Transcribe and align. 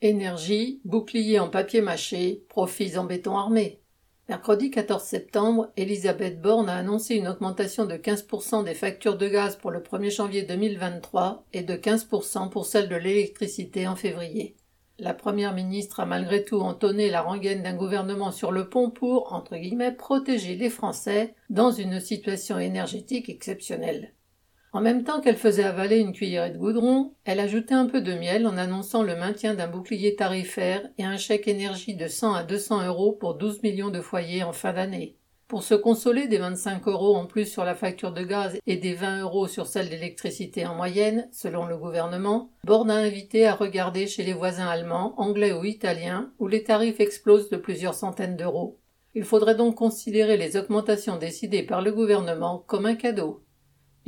Énergie, 0.00 0.80
bouclier 0.84 1.40
en 1.40 1.48
papier 1.48 1.80
mâché, 1.80 2.44
profits 2.48 2.96
en 2.98 3.04
béton 3.04 3.36
armé. 3.36 3.80
Mercredi 4.28 4.70
14 4.70 5.02
septembre, 5.02 5.72
Elisabeth 5.76 6.40
Borne 6.40 6.68
a 6.68 6.76
annoncé 6.76 7.16
une 7.16 7.26
augmentation 7.26 7.84
de 7.84 7.96
15% 7.96 8.62
des 8.62 8.74
factures 8.74 9.16
de 9.16 9.26
gaz 9.26 9.56
pour 9.56 9.72
le 9.72 9.80
1er 9.80 10.14
janvier 10.14 10.42
2023 10.44 11.44
et 11.52 11.62
de 11.62 11.74
15% 11.74 12.48
pour 12.48 12.64
celle 12.64 12.88
de 12.88 12.94
l'électricité 12.94 13.88
en 13.88 13.96
février. 13.96 14.54
La 15.00 15.14
première 15.14 15.52
ministre 15.52 15.98
a 15.98 16.06
malgré 16.06 16.44
tout 16.44 16.60
entonné 16.60 17.10
la 17.10 17.22
rengaine 17.22 17.64
d'un 17.64 17.74
gouvernement 17.74 18.30
sur 18.30 18.52
le 18.52 18.68
pont 18.68 18.90
pour, 18.90 19.32
entre 19.32 19.56
guillemets, 19.56 19.90
protéger 19.90 20.54
les 20.54 20.70
Français 20.70 21.34
dans 21.50 21.72
une 21.72 21.98
situation 21.98 22.60
énergétique 22.60 23.28
exceptionnelle. 23.28 24.12
En 24.78 24.80
même 24.80 25.02
temps 25.02 25.20
qu'elle 25.20 25.36
faisait 25.36 25.64
avaler 25.64 25.98
une 25.98 26.12
cuillerée 26.12 26.50
de 26.50 26.56
goudron, 26.56 27.12
elle 27.24 27.40
ajoutait 27.40 27.74
un 27.74 27.86
peu 27.86 28.00
de 28.00 28.14
miel 28.14 28.46
en 28.46 28.56
annonçant 28.56 29.02
le 29.02 29.16
maintien 29.16 29.54
d'un 29.54 29.66
bouclier 29.66 30.14
tarifaire 30.14 30.88
et 30.98 31.04
un 31.04 31.16
chèque 31.16 31.48
énergie 31.48 31.96
de 31.96 32.06
100 32.06 32.32
à 32.32 32.44
200 32.44 32.86
euros 32.86 33.10
pour 33.10 33.34
12 33.34 33.64
millions 33.64 33.90
de 33.90 34.00
foyers 34.00 34.44
en 34.44 34.52
fin 34.52 34.72
d'année. 34.72 35.16
Pour 35.48 35.64
se 35.64 35.74
consoler 35.74 36.28
des 36.28 36.38
25 36.38 36.86
euros 36.86 37.16
en 37.16 37.26
plus 37.26 37.46
sur 37.46 37.64
la 37.64 37.74
facture 37.74 38.12
de 38.12 38.22
gaz 38.22 38.56
et 38.68 38.76
des 38.76 38.94
20 38.94 39.22
euros 39.22 39.48
sur 39.48 39.66
celle 39.66 39.88
d'électricité 39.88 40.64
en 40.64 40.76
moyenne, 40.76 41.28
selon 41.32 41.66
le 41.66 41.76
gouvernement, 41.76 42.52
Borne 42.62 42.92
a 42.92 42.98
invité 42.98 43.48
à 43.48 43.56
regarder 43.56 44.06
chez 44.06 44.22
les 44.22 44.32
voisins 44.32 44.68
allemands, 44.68 45.20
anglais 45.20 45.50
ou 45.50 45.64
italiens, 45.64 46.30
où 46.38 46.46
les 46.46 46.62
tarifs 46.62 47.00
explosent 47.00 47.50
de 47.50 47.56
plusieurs 47.56 47.94
centaines 47.94 48.36
d'euros. 48.36 48.78
Il 49.16 49.24
faudrait 49.24 49.56
donc 49.56 49.74
considérer 49.74 50.36
les 50.36 50.56
augmentations 50.56 51.16
décidées 51.16 51.64
par 51.64 51.82
le 51.82 51.90
gouvernement 51.90 52.62
comme 52.68 52.86
un 52.86 52.94
cadeau. 52.94 53.42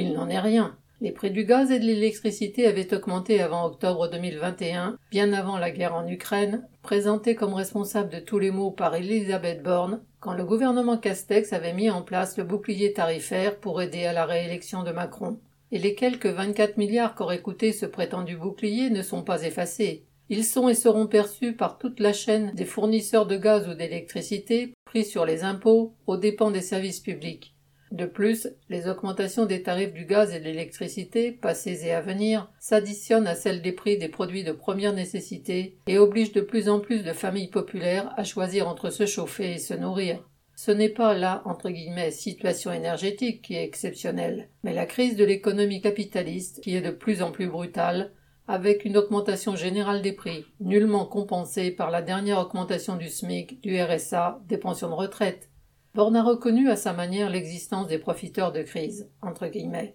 Il 0.00 0.12
n'en 0.12 0.28
est 0.28 0.38
rien. 0.38 0.76
Les 1.00 1.10
prix 1.10 1.32
du 1.32 1.44
gaz 1.44 1.72
et 1.72 1.80
de 1.80 1.84
l'électricité 1.84 2.68
avaient 2.68 2.94
augmenté 2.94 3.40
avant 3.40 3.66
octobre 3.66 4.08
2021, 4.08 4.96
bien 5.10 5.32
avant 5.32 5.58
la 5.58 5.72
guerre 5.72 5.96
en 5.96 6.06
Ukraine, 6.06 6.68
présenté 6.82 7.34
comme 7.34 7.52
responsable 7.52 8.08
de 8.08 8.20
tous 8.20 8.38
les 8.38 8.52
maux 8.52 8.70
par 8.70 8.94
Elisabeth 8.94 9.60
Borne, 9.60 10.00
quand 10.20 10.34
le 10.34 10.44
gouvernement 10.44 10.98
Castex 10.98 11.52
avait 11.52 11.72
mis 11.72 11.90
en 11.90 12.02
place 12.02 12.38
le 12.38 12.44
bouclier 12.44 12.92
tarifaire 12.92 13.58
pour 13.58 13.82
aider 13.82 14.04
à 14.04 14.12
la 14.12 14.24
réélection 14.24 14.84
de 14.84 14.92
Macron. 14.92 15.40
Et 15.72 15.80
les 15.80 15.96
quelques 15.96 16.26
24 16.26 16.76
milliards 16.76 17.16
qu'aurait 17.16 17.42
coûté 17.42 17.72
ce 17.72 17.84
prétendu 17.84 18.36
bouclier 18.36 18.90
ne 18.90 19.02
sont 19.02 19.24
pas 19.24 19.42
effacés. 19.42 20.04
Ils 20.28 20.44
sont 20.44 20.68
et 20.68 20.74
seront 20.74 21.08
perçus 21.08 21.54
par 21.54 21.76
toute 21.76 21.98
la 21.98 22.12
chaîne 22.12 22.52
des 22.54 22.66
fournisseurs 22.66 23.26
de 23.26 23.36
gaz 23.36 23.68
ou 23.68 23.74
d'électricité, 23.74 24.74
pris 24.84 25.04
sur 25.04 25.26
les 25.26 25.42
impôts, 25.42 25.92
aux 26.06 26.16
dépens 26.16 26.52
des 26.52 26.60
services 26.60 27.00
publics. 27.00 27.56
De 27.90 28.04
plus, 28.04 28.48
les 28.68 28.88
augmentations 28.88 29.46
des 29.46 29.62
tarifs 29.62 29.94
du 29.94 30.04
gaz 30.04 30.34
et 30.34 30.40
de 30.40 30.44
l'électricité, 30.44 31.32
passées 31.32 31.86
et 31.86 31.92
à 31.92 32.00
venir, 32.00 32.50
s'additionnent 32.58 33.26
à 33.26 33.34
celles 33.34 33.62
des 33.62 33.72
prix 33.72 33.96
des 33.96 34.08
produits 34.08 34.44
de 34.44 34.52
première 34.52 34.92
nécessité 34.92 35.78
et 35.86 35.98
obligent 35.98 36.32
de 36.32 36.42
plus 36.42 36.68
en 36.68 36.80
plus 36.80 37.02
de 37.02 37.12
familles 37.12 37.50
populaires 37.50 38.12
à 38.16 38.24
choisir 38.24 38.68
entre 38.68 38.90
se 38.90 39.06
chauffer 39.06 39.52
et 39.52 39.58
se 39.58 39.74
nourrir. 39.74 40.22
Ce 40.54 40.70
n'est 40.70 40.88
pas 40.88 41.14
la 41.14 41.42
entre 41.44 41.70
guillemets 41.70 42.10
situation 42.10 42.72
énergétique 42.72 43.42
qui 43.42 43.54
est 43.54 43.64
exceptionnelle, 43.64 44.48
mais 44.64 44.74
la 44.74 44.86
crise 44.86 45.16
de 45.16 45.24
l'économie 45.24 45.80
capitaliste 45.80 46.60
qui 46.60 46.74
est 46.74 46.82
de 46.82 46.90
plus 46.90 47.22
en 47.22 47.30
plus 47.30 47.46
brutale, 47.46 48.12
avec 48.48 48.84
une 48.84 48.96
augmentation 48.96 49.56
générale 49.56 50.02
des 50.02 50.14
prix, 50.14 50.46
nullement 50.58 51.06
compensée 51.06 51.70
par 51.70 51.90
la 51.90 52.02
dernière 52.02 52.40
augmentation 52.40 52.96
du 52.96 53.08
SMIC, 53.08 53.60
du 53.60 53.80
RSA, 53.80 54.40
des 54.48 54.58
pensions 54.58 54.88
de 54.88 54.94
retraite, 54.94 55.48
Borne 55.94 56.16
a 56.16 56.22
reconnu 56.22 56.70
à 56.70 56.76
sa 56.76 56.92
manière 56.92 57.30
l'existence 57.30 57.88
des 57.88 57.98
profiteurs 57.98 58.52
de 58.52 58.62
crise. 58.62 59.10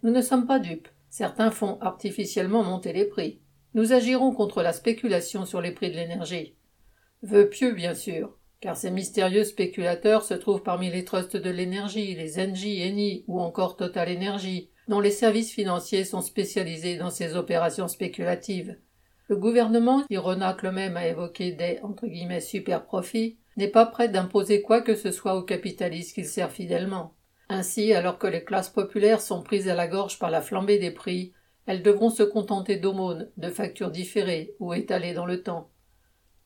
Nous 0.04 0.12
ne 0.12 0.22
sommes 0.22 0.48
pas 0.48 0.60
dupes. 0.60 0.90
Certains 1.10 1.52
font 1.52 1.78
artificiellement 1.82 2.64
monter 2.64 2.94
les 2.94 3.06
prix. 3.06 3.40
Nous 3.76 3.94
agirons 3.94 4.34
contre 4.34 4.62
la 4.62 4.74
spéculation 4.74 5.46
sur 5.46 5.62
les 5.62 5.72
prix 5.72 5.92
de 5.92 5.96
l'énergie. 5.96 6.56
Vœux 7.22 7.48
pieux, 7.48 7.74
bien 7.74 7.94
sûr, 7.94 8.38
car 8.60 8.76
ces 8.76 8.92
mystérieux 8.92 9.44
spéculateurs 9.44 10.24
se 10.24 10.34
trouvent 10.34 10.64
parmi 10.64 10.90
les 10.90 11.06
trusts 11.06 11.38
de 11.38 11.50
l'énergie, 11.50 12.16
les 12.16 12.38
NJ, 12.38 12.66
Eni 12.66 13.24
ou 13.28 13.40
encore 13.40 13.78
Total 13.78 14.10
Energy, 14.16 14.70
dont 14.88 15.00
les 15.00 15.12
services 15.12 15.52
financiers 15.52 16.04
sont 16.04 16.22
spécialisés 16.22 16.98
dans 16.98 17.10
ces 17.10 17.36
opérations 17.36 17.88
spéculatives. 17.88 18.78
Le 19.30 19.38
gouvernement, 19.38 20.04
qui 20.04 20.18
renacle 20.18 20.72
même 20.72 20.98
à 20.98 21.08
évoquer 21.08 21.54
des 21.54 21.80
entre 21.82 22.08
super 22.42 22.86
profits, 22.86 23.38
n'est 23.58 23.68
pas 23.68 23.86
prêt 23.86 24.10
d'imposer 24.10 24.62
quoi 24.62 24.82
que 24.82 24.96
ce 24.96 25.12
soit 25.12 25.36
aux 25.36 25.44
capitalistes 25.44 26.14
qu'il 26.14 26.26
sert 26.26 26.52
fidèlement. 26.52 27.16
Ainsi, 27.50 27.94
alors 27.94 28.18
que 28.18 28.28
les 28.28 28.44
classes 28.44 28.70
populaires 28.70 29.22
sont 29.22 29.44
prises 29.44 29.70
à 29.70 29.76
la 29.76 29.88
gorge 29.88 30.20
par 30.20 30.32
la 30.32 30.42
flambée 30.42 30.80
des 30.80 30.92
prix, 30.92 31.34
elles 31.66 31.84
devront 31.84 32.10
se 32.10 32.24
contenter 32.24 32.78
d'aumônes, 32.78 33.30
de 33.38 33.50
factures 33.50 33.92
différées 33.92 34.56
ou 34.60 34.74
étalées 34.74 35.14
dans 35.14 35.26
le 35.26 35.44
temps. 35.44 35.70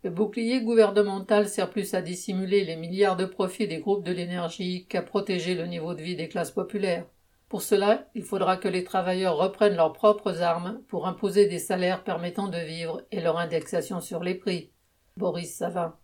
Le 0.03 0.12
bouclier 0.12 0.62
gouvernemental 0.62 1.47
sert 1.47 1.69
plus 1.69 1.94
à 1.94 2.01
dissimuler 2.01 2.63
les 2.63 2.75
milliards 2.75 3.17
de 3.17 3.25
profits 3.25 3.67
des 3.67 3.79
groupes 3.79 4.06
de 4.06 4.12
l'énergie 4.12 4.85
qu'à 4.88 5.01
protéger 5.01 5.56
le 5.56 5.66
niveau 5.66 5.96
de 5.96 6.01
vie 6.01 6.16
des 6.16 6.29
classes 6.29 6.51
populaires. 6.51 7.06
Pour 7.50 7.62
cela, 7.62 8.07
il 8.13 8.23
faudra 8.23 8.57
que 8.57 8.67
les 8.67 8.84
travailleurs 8.84 9.38
reprennent 9.38 9.75
leurs 9.75 9.94
propres 9.94 10.41
armes 10.41 10.81
pour 10.88 11.07
imposer 11.07 11.47
des 11.47 11.59
salaires 11.59 12.03
permettant 12.03 12.47
de 12.47 12.57
vivre 12.57 13.01
et 13.12 13.22
leur 13.22 13.38
indexation 13.38 14.01
sur 14.01 14.22
les 14.22 14.35
prix. 14.35 14.72
Boris 15.16 15.56
Savin. 15.56 15.96